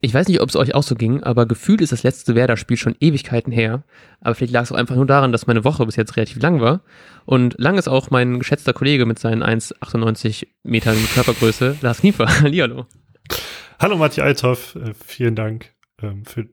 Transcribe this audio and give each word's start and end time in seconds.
ich 0.00 0.14
weiß 0.14 0.28
nicht, 0.28 0.40
ob 0.40 0.48
es 0.48 0.56
euch 0.56 0.74
auch 0.74 0.84
so 0.84 0.94
ging, 0.94 1.22
aber 1.24 1.46
gefühlt 1.46 1.80
ist 1.80 1.90
das 1.90 2.04
letzte 2.04 2.34
Werder-Spiel 2.36 2.76
schon 2.76 2.94
Ewigkeiten 3.00 3.52
her. 3.52 3.82
Aber 4.20 4.34
vielleicht 4.34 4.52
lag 4.52 4.62
es 4.62 4.72
auch 4.72 4.76
einfach 4.76 4.94
nur 4.94 5.06
daran, 5.06 5.32
dass 5.32 5.48
meine 5.48 5.64
Woche 5.64 5.84
bis 5.86 5.96
jetzt 5.96 6.16
relativ 6.16 6.40
lang 6.40 6.60
war. 6.60 6.82
Und 7.24 7.56
lang 7.58 7.76
ist 7.76 7.88
auch 7.88 8.10
mein 8.10 8.38
geschätzter 8.38 8.72
Kollege 8.72 9.06
mit 9.06 9.18
seinen 9.18 9.42
1,98 9.42 10.46
Metern 10.62 10.96
Körpergröße, 11.14 11.78
Lars 11.80 12.00
Kniefer. 12.00 12.28
Hallihallo. 12.40 12.86
Hallo 13.80 13.96
Matti 13.96 14.20
Althoff, 14.20 14.76
äh, 14.76 14.94
vielen 15.04 15.34
Dank 15.34 15.72
ähm, 16.00 16.24
für 16.24 16.46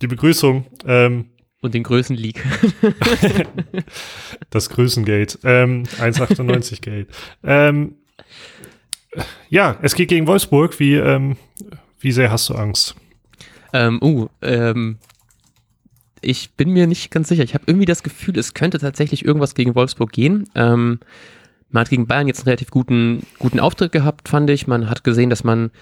die 0.00 0.06
Begrüßung. 0.06 0.66
Ähm, 0.86 1.30
und 1.60 1.74
den 1.74 1.82
Größenleak. 1.82 2.42
das 4.50 4.70
Größengate. 4.70 5.38
Ähm, 5.42 5.84
1,98 5.98 6.80
Gate. 6.80 7.08
Ähm, 7.42 7.96
ja, 9.48 9.78
es 9.82 9.94
geht 9.94 10.08
gegen 10.08 10.26
Wolfsburg. 10.26 10.78
Wie, 10.78 10.94
ähm, 10.94 11.36
wie 12.06 12.12
sehr 12.12 12.30
hast 12.30 12.48
du 12.48 12.54
Angst? 12.54 12.94
Ähm, 13.72 14.00
uh, 14.00 14.28
ähm, 14.40 14.98
ich 16.20 16.52
bin 16.52 16.70
mir 16.70 16.86
nicht 16.86 17.10
ganz 17.10 17.26
sicher. 17.28 17.42
Ich 17.42 17.52
habe 17.52 17.64
irgendwie 17.66 17.84
das 17.84 18.04
Gefühl, 18.04 18.38
es 18.38 18.54
könnte 18.54 18.78
tatsächlich 18.78 19.24
irgendwas 19.24 19.56
gegen 19.56 19.74
Wolfsburg 19.74 20.12
gehen. 20.12 20.48
Ähm, 20.54 21.00
man 21.68 21.80
hat 21.80 21.90
gegen 21.90 22.06
Bayern 22.06 22.28
jetzt 22.28 22.38
einen 22.38 22.44
relativ 22.44 22.70
guten, 22.70 23.26
guten 23.40 23.58
Auftritt 23.58 23.90
gehabt, 23.90 24.28
fand 24.28 24.48
ich. 24.50 24.68
Man 24.68 24.88
hat 24.88 25.02
gesehen, 25.02 25.30
dass 25.30 25.42
man 25.42 25.72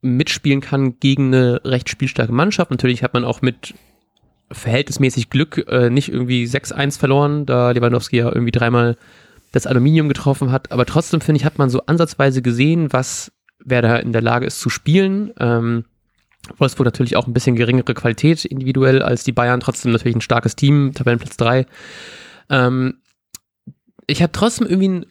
mitspielen 0.00 0.62
kann 0.62 0.98
gegen 0.98 1.26
eine 1.26 1.60
recht 1.62 1.90
spielstarke 1.90 2.32
Mannschaft. 2.32 2.70
Natürlich 2.70 3.02
hat 3.02 3.12
man 3.12 3.26
auch 3.26 3.42
mit 3.42 3.74
verhältnismäßig 4.50 5.28
Glück 5.28 5.62
äh, 5.68 5.90
nicht 5.90 6.08
irgendwie 6.08 6.44
6-1 6.44 6.98
verloren, 6.98 7.44
da 7.44 7.72
Lewandowski 7.72 8.16
ja 8.16 8.32
irgendwie 8.32 8.52
dreimal 8.52 8.96
das 9.52 9.66
Aluminium 9.66 10.08
getroffen 10.08 10.50
hat. 10.50 10.72
Aber 10.72 10.86
trotzdem 10.86 11.20
finde 11.20 11.38
ich, 11.38 11.44
hat 11.44 11.58
man 11.58 11.68
so 11.68 11.84
ansatzweise 11.84 12.40
gesehen, 12.40 12.94
was 12.94 13.30
wer 13.58 13.82
da 13.82 13.96
in 13.96 14.12
der 14.12 14.22
Lage 14.22 14.46
ist 14.46 14.60
zu 14.60 14.70
spielen. 14.70 15.32
Ähm, 15.38 15.84
Wolfsburg 16.58 16.84
natürlich 16.84 17.16
auch 17.16 17.26
ein 17.26 17.32
bisschen 17.32 17.56
geringere 17.56 17.94
Qualität 17.94 18.44
individuell 18.44 19.02
als 19.02 19.24
die 19.24 19.32
Bayern, 19.32 19.60
trotzdem 19.60 19.92
natürlich 19.92 20.16
ein 20.16 20.20
starkes 20.20 20.56
Team, 20.56 20.92
Tabellenplatz 20.94 21.36
3. 21.36 21.66
Ähm, 22.50 22.98
ich 24.06 24.22
habe 24.22 24.32
trotzdem 24.32 24.66
irgendwie 24.66 24.88
ein 24.88 25.06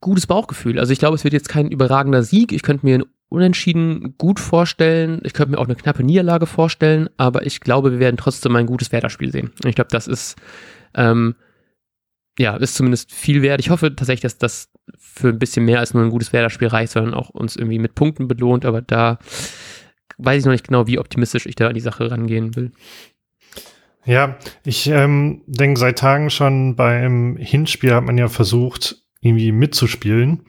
gutes 0.00 0.26
Bauchgefühl. 0.26 0.78
Also 0.78 0.92
ich 0.92 0.98
glaube, 0.98 1.14
es 1.14 1.24
wird 1.24 1.34
jetzt 1.34 1.48
kein 1.48 1.70
überragender 1.70 2.22
Sieg. 2.22 2.52
Ich 2.52 2.62
könnte 2.62 2.84
mir 2.84 2.96
einen 2.96 3.04
Unentschieden 3.30 4.14
gut 4.16 4.40
vorstellen. 4.40 5.20
Ich 5.24 5.34
könnte 5.34 5.52
mir 5.52 5.58
auch 5.58 5.66
eine 5.66 5.76
knappe 5.76 6.02
Niederlage 6.02 6.46
vorstellen, 6.46 7.10
aber 7.16 7.44
ich 7.46 7.60
glaube, 7.60 7.92
wir 7.92 7.98
werden 7.98 8.16
trotzdem 8.16 8.56
ein 8.56 8.66
gutes 8.66 8.90
Werder-Spiel 8.92 9.32
sehen. 9.32 9.52
Ich 9.64 9.74
glaube, 9.74 9.90
das 9.90 10.06
ist, 10.06 10.36
ähm, 10.94 11.34
ja, 12.38 12.56
ist 12.56 12.74
zumindest 12.74 13.12
viel 13.12 13.42
wert. 13.42 13.60
Ich 13.60 13.70
hoffe 13.70 13.94
tatsächlich, 13.94 14.22
dass 14.22 14.38
das 14.38 14.70
für 14.96 15.28
ein 15.28 15.38
bisschen 15.38 15.64
mehr 15.64 15.80
als 15.80 15.94
nur 15.94 16.02
ein 16.02 16.10
gutes 16.10 16.32
Werder-Spiel 16.32 16.68
reicht, 16.68 16.92
sondern 16.92 17.14
auch 17.14 17.30
uns 17.30 17.56
irgendwie 17.56 17.78
mit 17.78 17.94
Punkten 17.94 18.28
belohnt, 18.28 18.64
aber 18.64 18.80
da 18.80 19.18
weiß 20.18 20.40
ich 20.40 20.44
noch 20.44 20.52
nicht 20.52 20.66
genau, 20.66 20.86
wie 20.86 20.98
optimistisch 20.98 21.46
ich 21.46 21.54
da 21.54 21.68
an 21.68 21.74
die 21.74 21.80
Sache 21.80 22.10
rangehen 22.10 22.56
will. 22.56 22.72
Ja, 24.04 24.38
ich 24.64 24.86
ähm, 24.86 25.42
denke, 25.46 25.78
seit 25.78 25.98
Tagen 25.98 26.30
schon 26.30 26.76
beim 26.76 27.36
Hinspiel 27.36 27.94
hat 27.94 28.04
man 28.04 28.16
ja 28.16 28.28
versucht, 28.28 29.02
irgendwie 29.20 29.52
mitzuspielen. 29.52 30.46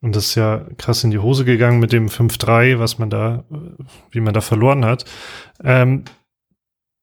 Und 0.00 0.16
das 0.16 0.26
ist 0.26 0.34
ja 0.34 0.66
krass 0.78 1.04
in 1.04 1.10
die 1.10 1.18
Hose 1.18 1.44
gegangen 1.44 1.78
mit 1.78 1.92
dem 1.92 2.08
5-3, 2.08 2.78
was 2.78 2.98
man 2.98 3.08
da, 3.08 3.44
wie 4.10 4.20
man 4.20 4.34
da 4.34 4.40
verloren 4.40 4.84
hat. 4.84 5.04
Ähm, 5.62 6.04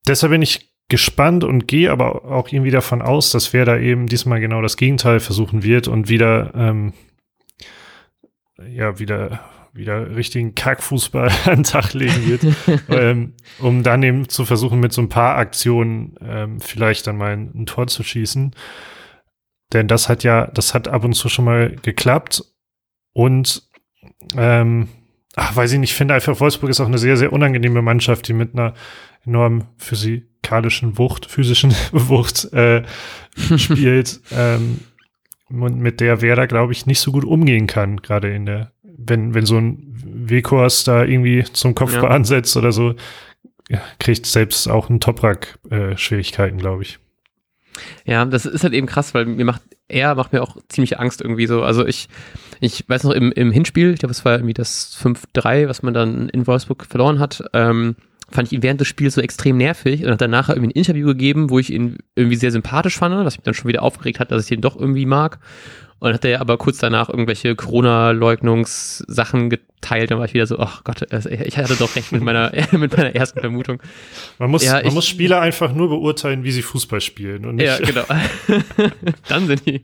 deshalb 0.08 0.32
bin 0.32 0.42
ich 0.42 0.74
gespannt 0.90 1.44
und 1.44 1.68
gehe 1.68 1.92
aber 1.92 2.26
auch 2.26 2.52
irgendwie 2.52 2.72
davon 2.72 3.02
aus, 3.02 3.32
dass 3.32 3.54
wer 3.54 3.64
da 3.64 3.78
eben 3.78 4.08
diesmal 4.08 4.40
genau 4.40 4.62
das 4.62 4.76
Gegenteil 4.76 5.20
versuchen 5.20 5.64
wird 5.64 5.88
und 5.88 6.10
wieder, 6.10 6.52
ähm, 6.56 6.94
ja, 8.68 8.98
wieder, 8.98 9.40
wieder 9.72 10.16
richtigen 10.16 10.56
Kackfußball 10.56 11.30
an 11.46 11.58
den 11.58 11.64
Tag 11.64 11.94
legen 11.94 12.28
wird, 12.28 12.56
ähm, 12.90 13.34
um 13.60 13.84
dann 13.84 14.02
eben 14.02 14.28
zu 14.30 14.46
versuchen, 14.46 14.80
mit 14.80 14.92
so 14.92 15.02
ein 15.02 15.10
paar 15.10 15.38
Aktionen 15.38 16.16
ähm, 16.22 16.60
vielleicht 16.60 17.06
dann 17.06 17.18
mal 17.18 17.34
ein, 17.34 17.52
ein 17.54 17.66
Tor 17.68 17.88
zu 17.88 18.04
schießen. 18.04 18.56
Denn 19.72 19.88
das 19.88 20.10
hat 20.10 20.24
ja, 20.24 20.48
das 20.48 20.74
hat 20.74 20.88
ab 20.88 21.06
und 21.06 21.14
zu 21.14 21.30
schon 21.30 21.46
mal 21.46 21.76
geklappt 21.84 22.44
und 23.14 23.70
ähm, 24.36 24.88
ach, 25.36 25.56
weiß 25.56 25.72
ich 25.72 25.80
nicht, 25.80 25.92
ich 25.92 25.98
finde 25.98 26.16
einfach, 26.16 26.40
Wolfsburg 26.40 26.72
ist 26.72 26.80
auch 26.80 26.88
eine 26.88 26.98
sehr, 26.98 27.16
sehr 27.16 27.32
unangenehme 27.32 27.84
Mannschaft, 27.84 28.28
die 28.28 28.34
mit 28.34 28.54
einer 28.54 28.74
enorm 29.26 29.68
physikalischen 30.42 30.98
Wucht, 30.98 31.26
physischen 31.26 31.72
Wucht 31.92 32.52
äh, 32.54 32.84
spielt, 33.58 34.22
ähm, 34.32 34.80
und 35.50 35.80
mit 35.80 36.00
der 36.00 36.22
Werder, 36.22 36.48
glaube 36.48 36.74
ich, 36.74 36.86
nicht 36.86 37.00
so 37.00 37.12
gut 37.12 37.26
umgehen 37.26 37.66
kann, 37.66 37.98
gerade 38.02 38.34
in 38.34 38.46
der, 38.46 38.72
wenn, 38.84 39.34
wenn 39.34 39.46
so 39.46 39.58
ein 39.58 39.84
Wekors 40.06 40.84
da 40.84 41.04
irgendwie 41.04 41.44
zum 41.44 41.74
Kopfball 41.74 42.04
ja. 42.04 42.10
ansetzt 42.10 42.56
oder 42.56 42.72
so, 42.72 42.94
ja, 43.68 43.82
kriegt 44.00 44.28
selbst 44.28 44.70
auch 44.70 44.90
ein 44.90 45.00
Toprak 45.00 45.58
äh, 45.72 45.98
Schwierigkeiten, 45.98 46.60
glaube 46.60 46.84
ich. 46.84 47.00
Ja, 48.06 48.26
das 48.26 48.46
ist 48.46 48.64
halt 48.64 48.74
eben 48.74 48.86
krass, 48.86 49.14
weil 49.16 49.26
mir 49.26 49.46
macht, 49.46 49.64
er 49.88 50.14
macht 50.14 50.34
mir 50.34 50.44
auch 50.44 50.58
ziemlich 50.68 51.00
Angst 51.00 51.22
irgendwie 51.22 51.48
so. 51.48 51.64
Also 51.64 51.86
ich, 51.86 52.10
ich 52.60 52.88
weiß 52.88 53.04
noch 53.06 53.12
im, 53.12 53.32
im 53.32 53.52
Hinspiel, 53.52 53.94
ich 53.94 54.00
glaube, 54.00 54.12
es 54.12 54.26
war 54.26 54.34
irgendwie 54.34 54.54
das 54.54 54.96
5-3, 55.04 55.68
was 55.68 55.82
man 55.82 55.96
dann 55.96 56.30
in 56.30 56.46
Wolfsburg 56.46 56.86
verloren 56.86 57.18
hat, 57.18 57.44
ähm, 57.54 57.96
fand 58.32 58.48
ich 58.48 58.54
ihn 58.54 58.64
während 58.64 58.82
des 58.82 58.88
Spiels 58.88 59.16
so 59.16 59.22
extrem 59.22 59.58
nervig 59.58 60.04
und 60.04 60.12
hat 60.12 60.22
danach 60.22 60.50
irgendwie 60.50 60.70
ein 60.70 60.72
Interview 60.72 61.08
gegeben, 61.08 61.50
wo 61.50 61.60
ich 61.60 61.72
ihn 61.72 61.98
irgendwie 62.16 62.36
sehr 62.36 62.52
sympathisch 62.52 62.98
fand, 62.98 63.16
was 63.26 63.38
mich 63.38 63.44
dann 63.44 63.54
schon 63.54 63.68
wieder 63.68 63.84
aufgeregt 63.84 64.20
hat, 64.20 64.32
dass 64.32 64.46
ich 64.46 64.52
ihn 64.52 64.62
doch 64.62 64.80
irgendwie 64.80 65.06
mag. 65.06 65.40
Und 66.00 66.14
hat 66.14 66.24
er 66.24 66.40
aber 66.40 66.58
kurz 66.58 66.78
danach 66.78 67.10
irgendwelche 67.10 67.56
Corona-Leugnungssachen 67.56 69.50
geteilt. 69.50 70.12
Dann 70.12 70.18
war 70.18 70.26
ich 70.26 70.34
wieder 70.34 70.48
so, 70.48 70.58
ach 70.58 70.86
Gott, 70.86 71.02
ich 71.12 71.58
hatte 71.58 71.76
doch 71.76 71.94
recht 71.96 72.14
mit 72.14 72.22
meiner, 72.22 72.52
mit 72.72 72.96
meiner 72.96 73.14
ersten 73.14 73.42
Vermutung. 73.42 73.82
Man 74.38 74.50
muss, 74.50 74.64
ja, 74.64 74.76
man 74.76 74.86
ich, 74.86 74.94
muss 74.94 75.06
Spieler 75.06 75.42
einfach 75.42 75.74
nur 75.74 75.90
beurteilen, 75.90 76.46
wie 76.46 76.52
sie 76.52 76.62
Fußball 76.62 77.02
spielen. 77.02 77.46
Und 77.46 77.56
nicht 77.56 77.66
ja, 77.66 77.78
genau. 77.80 78.06
dann 79.28 79.48
sind 79.48 79.66
die. 79.66 79.82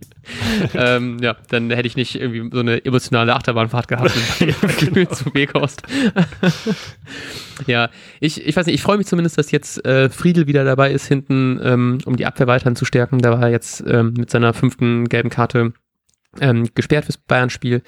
ähm, 0.74 1.18
ja, 1.22 1.36
dann 1.50 1.70
hätte 1.70 1.88
ich 1.88 1.98
nicht 1.98 2.16
irgendwie 2.16 2.50
so 2.50 2.62
eine 2.62 2.84
emotionale 2.86 3.36
Achterbahnfahrt 3.36 3.90
gehabt 3.90 4.14
genau. 4.80 5.09
zu 5.09 5.31
Bekost. 5.31 5.81
ja, 7.68 7.90
ich, 8.22 8.46
ich 8.46 8.56
weiß 8.56 8.68
nicht, 8.68 8.75
ich 8.75 8.81
freue 8.81 8.98
mich 8.98 9.08
zumindest, 9.08 9.38
dass 9.38 9.52
jetzt 9.52 9.86
äh, 9.86 10.09
Friedel 10.09 10.48
wieder 10.48 10.64
dabei 10.64 10.92
ist, 10.92 11.08
hinten, 11.08 11.59
ähm, 11.62 11.98
um 12.06 12.16
die 12.16 12.25
Abwehr 12.25 12.48
weiterhin 12.48 12.78
zu 12.78 12.86
stärken. 12.86 13.20
Da 13.20 13.31
war 13.31 13.42
er 13.42 13.50
jetzt 13.50 13.84
ähm, 13.86 14.14
mit 14.18 14.30
seiner 14.30 14.54
fünften 14.54 15.09
gelben 15.09 15.30
Karte 15.30 15.74
ähm, 16.40 16.69
gesperrt 16.75 17.06
fürs 17.06 17.18
Bayern-Spiel. 17.18 17.81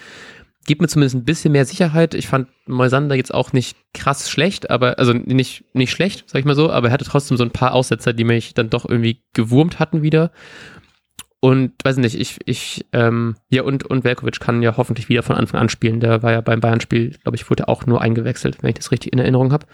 Gibt 0.66 0.82
mir 0.82 0.88
zumindest 0.88 1.16
ein 1.16 1.24
bisschen 1.24 1.54
mehr 1.54 1.66
Sicherheit. 1.66 2.14
Ich 2.14 2.28
fand 2.28 2.50
Moisander 2.66 3.16
jetzt 3.16 3.34
auch 3.34 3.54
nicht 3.54 3.78
krass 3.94 4.30
schlecht, 4.30 4.70
aber, 4.70 5.00
also 5.00 5.14
nicht, 5.14 5.64
nicht 5.74 5.92
schlecht, 5.92 6.26
sag 6.28 6.40
ich 6.40 6.46
mal 6.46 6.56
so, 6.56 6.70
aber 6.70 6.90
er 6.90 6.94
hatte 6.94 7.06
trotzdem 7.06 7.38
so 7.38 7.44
ein 7.44 7.52
paar 7.52 7.74
Aussetzer, 7.74 8.12
die 8.12 8.26
mich 8.26 8.54
dann 8.54 8.70
doch 8.70 8.88
irgendwie 8.88 9.24
gewurmt 9.34 9.80
hatten 9.80 10.02
wieder. 10.02 10.32
Und 11.40 11.74
weiß 11.84 11.98
nicht, 11.98 12.20
ich, 12.20 12.40
ich, 12.46 12.86
ähm, 12.94 13.36
ja, 13.50 13.62
und, 13.62 13.86
und 13.86 14.04
Velkovic 14.04 14.40
kann 14.40 14.64
ja 14.64 14.76
hoffentlich 14.76 15.08
wieder 15.08 15.22
von 15.22 15.36
Anfang 15.36 15.62
an 15.62 15.70
spielen. 15.70 16.00
Der 16.00 16.24
war 16.24 16.32
ja 16.32 16.42
beim 16.42 16.60
Bayern-Spiel, 16.60 17.12
glaube 17.22 17.36
ich, 17.36 17.50
wurde 17.50 17.68
auch 17.68 17.86
nur 17.86 18.02
eingewechselt, 18.02 18.58
wenn 18.62 18.70
ich 18.70 18.76
das 18.76 18.92
richtig 18.92 19.14
in 19.14 19.20
Erinnerung 19.20 19.54
habe. 19.54 19.68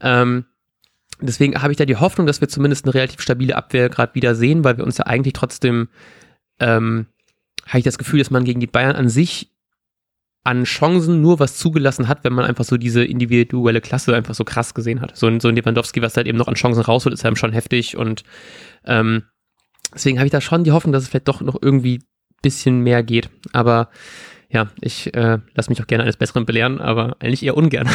Ähm, 0.00 0.44
deswegen 1.20 1.60
habe 1.60 1.72
ich 1.72 1.76
da 1.76 1.84
die 1.84 1.96
Hoffnung, 1.96 2.26
dass 2.26 2.40
wir 2.40 2.48
zumindest 2.48 2.84
eine 2.84 2.94
relativ 2.94 3.20
stabile 3.20 3.56
Abwehr 3.56 3.88
gerade 3.88 4.14
wieder 4.14 4.34
sehen, 4.36 4.62
weil 4.62 4.76
wir 4.76 4.84
uns 4.84 4.96
ja 4.96 5.06
eigentlich 5.06 5.32
trotzdem 5.32 5.88
ähm, 6.60 7.06
habe 7.68 7.78
ich 7.78 7.84
das 7.84 7.98
Gefühl, 7.98 8.18
dass 8.18 8.30
man 8.30 8.44
gegen 8.44 8.60
die 8.60 8.66
Bayern 8.66 8.96
an 8.96 9.08
sich 9.08 9.50
an 10.44 10.64
Chancen 10.64 11.20
nur 11.20 11.40
was 11.40 11.58
zugelassen 11.58 12.08
hat, 12.08 12.24
wenn 12.24 12.32
man 12.32 12.46
einfach 12.46 12.64
so 12.64 12.76
diese 12.76 13.04
individuelle 13.04 13.80
Klasse 13.80 14.14
einfach 14.14 14.34
so 14.34 14.44
krass 14.44 14.72
gesehen 14.72 15.00
hat. 15.00 15.16
So, 15.16 15.26
ein, 15.26 15.40
so 15.40 15.48
ein 15.48 15.56
Lewandowski, 15.56 16.00
was 16.00 16.16
halt 16.16 16.26
eben 16.26 16.38
noch 16.38 16.48
an 16.48 16.54
Chancen 16.54 16.82
rausholt, 16.82 17.12
ist 17.12 17.24
einem 17.24 17.36
schon 17.36 17.52
heftig 17.52 17.96
und 17.96 18.24
ähm, 18.86 19.24
deswegen 19.94 20.18
habe 20.18 20.26
ich 20.26 20.32
da 20.32 20.40
schon 20.40 20.64
die 20.64 20.72
Hoffnung, 20.72 20.92
dass 20.92 21.02
es 21.02 21.08
vielleicht 21.10 21.28
doch 21.28 21.40
noch 21.42 21.56
irgendwie 21.60 22.00
bisschen 22.40 22.80
mehr 22.80 23.02
geht. 23.02 23.30
Aber 23.52 23.88
ja, 24.48 24.68
ich 24.80 25.12
äh, 25.14 25.38
lasse 25.54 25.70
mich 25.70 25.82
auch 25.82 25.86
gerne 25.86 26.04
eines 26.04 26.16
Besseren 26.16 26.46
belehren, 26.46 26.80
aber 26.80 27.16
eigentlich 27.20 27.42
eher 27.42 27.56
ungern. 27.56 27.88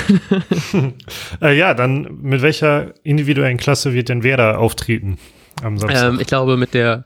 äh, 1.41 1.57
ja, 1.57 1.73
dann 1.73 2.19
mit 2.21 2.41
welcher 2.41 2.93
individuellen 3.03 3.57
Klasse 3.57 3.93
wird 3.93 4.09
denn 4.09 4.23
Werder 4.23 4.59
auftreten 4.59 5.17
am 5.63 5.77
Samstag? 5.77 6.13
Ähm, 6.13 6.19
ich 6.19 6.27
glaube 6.27 6.57
mit 6.57 6.73
der 6.73 7.05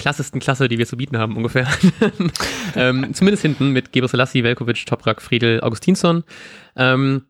klassesten 0.00 0.40
Klasse, 0.40 0.68
die 0.68 0.78
wir 0.78 0.86
zu 0.86 0.96
bieten 0.96 1.18
haben, 1.18 1.36
ungefähr. 1.36 1.68
ähm, 2.74 3.12
zumindest 3.14 3.42
hinten 3.42 3.70
mit 3.70 3.92
Gebre 3.92 4.08
Selassie, 4.08 4.42
Velkovic, 4.42 4.84
Toprak, 4.86 5.22
Friedel, 5.22 5.60
Augustinsson. 5.60 6.24
Ähm, 6.74 7.26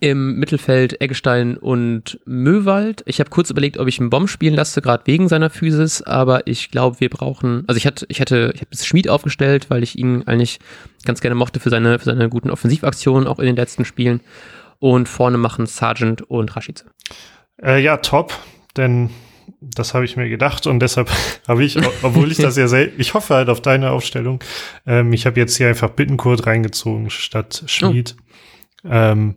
Im 0.00 0.36
Mittelfeld 0.36 1.00
Eggestein 1.00 1.56
und 1.56 2.18
Möwald. 2.24 3.02
Ich 3.06 3.20
habe 3.20 3.30
kurz 3.30 3.50
überlegt, 3.50 3.78
ob 3.78 3.88
ich 3.88 4.00
einen 4.00 4.10
Bomb 4.10 4.30
spielen 4.30 4.54
lasse, 4.54 4.80
gerade 4.80 5.06
wegen 5.06 5.28
seiner 5.28 5.50
Physis, 5.50 6.02
aber 6.02 6.46
ich 6.46 6.70
glaube, 6.70 7.00
wir 7.00 7.10
brauchen, 7.10 7.64
also 7.66 7.76
ich 7.76 7.86
hatte, 7.86 8.06
ich 8.08 8.20
hätte, 8.20 8.52
ich 8.54 8.62
habe 8.62 8.76
Schmied 8.76 9.08
aufgestellt, 9.08 9.68
weil 9.68 9.82
ich 9.82 9.98
ihn 9.98 10.22
eigentlich 10.26 10.58
ganz 11.04 11.20
gerne 11.20 11.34
mochte 11.34 11.60
für 11.60 11.70
seine, 11.70 11.98
für 11.98 12.06
seine 12.06 12.28
guten 12.28 12.50
Offensivaktionen, 12.50 13.28
auch 13.28 13.38
in 13.38 13.46
den 13.46 13.56
letzten 13.56 13.84
Spielen. 13.84 14.20
Und 14.78 15.08
vorne 15.08 15.38
machen 15.38 15.66
Sargent 15.66 16.22
und 16.22 16.54
Rashice. 16.54 16.84
Äh, 17.62 17.82
ja, 17.82 17.96
top, 17.96 18.34
denn 18.76 19.10
das 19.60 19.94
habe 19.94 20.04
ich 20.04 20.16
mir 20.16 20.28
gedacht 20.28 20.66
und 20.66 20.80
deshalb 20.80 21.10
habe 21.48 21.64
ich, 21.64 21.76
obwohl 22.02 22.30
ich 22.32 22.38
das 22.38 22.56
ja 22.56 22.68
selten, 22.68 23.00
ich 23.00 23.14
hoffe 23.14 23.34
halt 23.34 23.48
auf 23.48 23.60
deine 23.60 23.90
Aufstellung, 23.90 24.42
ähm, 24.86 25.12
ich 25.12 25.26
habe 25.26 25.38
jetzt 25.40 25.56
hier 25.56 25.68
einfach 25.68 25.90
Bittenkurt 25.90 26.46
reingezogen 26.46 27.10
statt 27.10 27.62
Schmied. 27.66 28.16
Oh. 28.84 28.88
Ähm, 28.90 29.36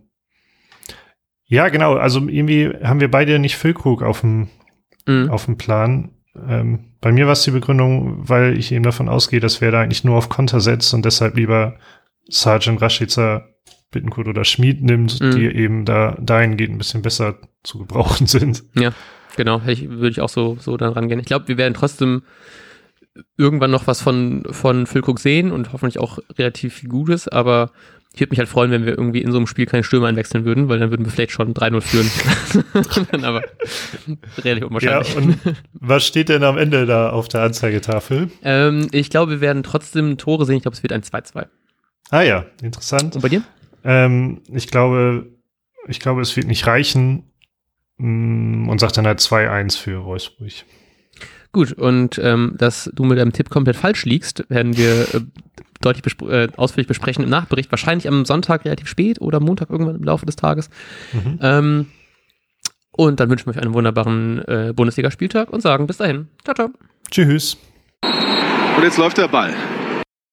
Ja, 1.45 1.69
genau. 1.69 1.95
Also 1.95 2.27
irgendwie 2.27 2.69
haben 2.83 2.99
wir 2.99 3.09
beide 3.09 3.39
nicht 3.39 3.57
Füllkrug 3.57 4.03
auf 4.03 4.21
dem, 4.21 4.49
Mhm. 5.07 5.29
auf 5.31 5.45
dem 5.45 5.57
Plan. 5.57 6.11
Ähm, 6.47 6.93
bei 7.01 7.11
mir 7.11 7.25
war 7.25 7.33
es 7.33 7.43
die 7.43 7.51
Begründung, 7.51 8.29
weil 8.29 8.57
ich 8.57 8.71
eben 8.71 8.83
davon 8.83 9.09
ausgehe, 9.09 9.39
dass 9.39 9.59
wer 9.61 9.71
da 9.71 9.81
eigentlich 9.81 10.03
nur 10.03 10.15
auf 10.17 10.29
Konter 10.29 10.59
setzt 10.59 10.93
und 10.93 11.03
deshalb 11.05 11.35
lieber 11.35 11.77
Sergeant 12.27 12.79
Rashica, 12.81 13.47
Bittenkurt 13.91 14.27
oder 14.27 14.43
Schmied 14.45 14.83
nimmt, 14.83 15.19
Mhm. 15.19 15.31
die 15.31 15.45
eben 15.47 15.85
da 15.85 16.15
dahingehend 16.21 16.75
ein 16.75 16.77
bisschen 16.77 17.01
besser 17.01 17.39
zu 17.63 17.79
gebrauchen 17.79 18.27
sind. 18.27 18.63
Genau, 19.39 19.61
würde 19.65 20.09
ich 20.09 20.19
auch 20.19 20.27
so, 20.27 20.57
so 20.59 20.75
dann 20.75 20.91
rangehen. 20.91 21.17
Ich 21.21 21.25
glaube, 21.25 21.47
wir 21.47 21.55
werden 21.57 21.73
trotzdem 21.73 22.23
irgendwann 23.37 23.71
noch 23.71 23.87
was 23.87 24.01
von, 24.01 24.43
von 24.51 24.85
Füllkrug 24.85 25.17
sehen 25.17 25.53
und 25.53 25.71
hoffentlich 25.71 25.97
auch 25.97 26.19
relativ 26.37 26.73
viel 26.73 26.89
Gutes, 26.89 27.29
aber 27.29 27.71
ich 28.13 28.19
würde 28.19 28.31
mich 28.31 28.39
halt 28.39 28.49
freuen, 28.49 28.69
wenn 28.71 28.85
wir 28.85 28.97
irgendwie 28.97 29.21
in 29.21 29.31
so 29.31 29.37
einem 29.37 29.47
Spiel 29.47 29.65
keine 29.65 29.85
Stürmer 29.85 30.07
einwechseln 30.07 30.43
würden, 30.43 30.67
weil 30.67 30.77
dann 30.79 30.89
würden 30.91 31.05
wir 31.05 31.11
vielleicht 31.13 31.31
schon 31.31 31.53
3-0 31.53 31.79
führen. 31.79 32.11
aber 33.23 33.43
relativ 34.43 34.63
Ja, 34.81 34.97
unwahrscheinlich. 34.97 35.15
und 35.15 35.37
was 35.71 36.05
steht 36.05 36.27
denn 36.27 36.43
am 36.43 36.57
Ende 36.57 36.85
da 36.85 37.11
auf 37.11 37.29
der 37.29 37.43
Anzeigetafel? 37.43 38.29
ähm, 38.43 38.89
ich 38.91 39.09
glaube, 39.09 39.31
wir 39.31 39.41
werden 39.41 39.63
trotzdem 39.63 40.17
Tore 40.17 40.45
sehen. 40.45 40.57
Ich 40.57 40.63
glaube, 40.63 40.75
es 40.75 40.83
wird 40.83 40.91
ein 40.91 41.03
2-2. 41.03 41.45
Ah 42.09 42.23
ja, 42.23 42.43
interessant. 42.61 43.15
Und 43.15 43.21
bei 43.21 43.29
dir? 43.29 43.41
Ähm, 43.85 44.41
ich 44.51 44.67
glaube, 44.67 45.27
ich 45.87 46.01
glaube, 46.01 46.19
es 46.19 46.35
wird 46.35 46.47
nicht 46.47 46.67
reichen 46.67 47.23
und 47.99 48.77
sagt 48.79 48.97
dann 48.97 49.05
halt 49.05 49.19
2-1 49.19 49.77
für 49.77 50.05
Wolfsburg. 50.05 50.51
Gut, 51.51 51.73
und 51.73 52.19
ähm, 52.23 52.53
dass 52.57 52.89
du 52.93 53.03
mit 53.03 53.17
deinem 53.17 53.33
Tipp 53.33 53.49
komplett 53.49 53.75
falsch 53.75 54.05
liegst, 54.05 54.45
werden 54.49 54.77
wir 54.77 55.15
äh, 55.15 55.21
deutlich 55.81 56.03
bespr 56.03 56.29
äh, 56.29 56.47
ausführlich 56.55 56.87
besprechen 56.87 57.23
im 57.23 57.29
Nachbericht. 57.29 57.71
Wahrscheinlich 57.71 58.07
am 58.07 58.25
Sonntag 58.25 58.65
relativ 58.65 58.87
spät 58.87 59.19
oder 59.19 59.39
Montag 59.39 59.69
irgendwann 59.69 59.95
im 59.95 60.03
Laufe 60.03 60.25
des 60.25 60.35
Tages. 60.35 60.69
Mhm. 61.11 61.39
Ähm, 61.41 61.85
und 62.91 63.19
dann 63.19 63.29
wünschen 63.29 63.47
wir 63.47 63.51
euch 63.51 63.61
einen 63.61 63.73
wunderbaren 63.73 64.39
äh, 64.47 64.73
Bundesligaspieltag 64.75 65.51
und 65.51 65.61
sagen 65.61 65.87
bis 65.87 65.97
dahin. 65.97 66.27
Ciao, 66.43 66.53
ciao. 66.53 66.69
Tschüss. 67.09 67.57
Und 68.03 68.83
jetzt 68.83 68.97
läuft 68.97 69.17
der 69.17 69.27
Ball. 69.27 69.53